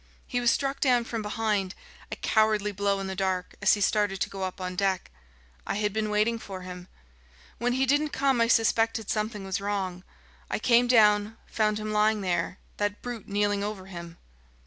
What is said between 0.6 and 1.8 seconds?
down from behind,